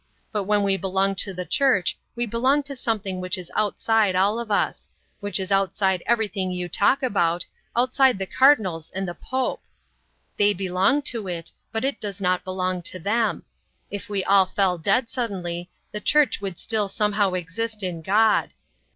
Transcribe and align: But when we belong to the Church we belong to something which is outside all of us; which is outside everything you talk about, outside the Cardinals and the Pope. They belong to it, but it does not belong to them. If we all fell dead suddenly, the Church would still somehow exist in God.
But 0.31 0.45
when 0.45 0.63
we 0.63 0.77
belong 0.77 1.13
to 1.17 1.31
the 1.31 1.45
Church 1.45 1.95
we 2.15 2.25
belong 2.25 2.63
to 2.63 2.75
something 2.75 3.21
which 3.21 3.37
is 3.37 3.51
outside 3.55 4.15
all 4.15 4.39
of 4.39 4.49
us; 4.49 4.89
which 5.19 5.39
is 5.39 5.51
outside 5.51 6.01
everything 6.07 6.49
you 6.51 6.67
talk 6.67 7.03
about, 7.03 7.45
outside 7.75 8.17
the 8.17 8.25
Cardinals 8.25 8.89
and 8.95 9.07
the 9.07 9.13
Pope. 9.13 9.61
They 10.37 10.55
belong 10.55 11.03
to 11.03 11.27
it, 11.27 11.51
but 11.71 11.85
it 11.85 12.01
does 12.01 12.19
not 12.19 12.43
belong 12.43 12.81
to 12.81 12.97
them. 12.97 13.43
If 13.91 14.09
we 14.09 14.23
all 14.23 14.47
fell 14.47 14.79
dead 14.79 15.07
suddenly, 15.11 15.69
the 15.91 16.01
Church 16.01 16.41
would 16.41 16.57
still 16.57 16.89
somehow 16.89 17.33
exist 17.35 17.83
in 17.83 18.01
God. 18.01 18.53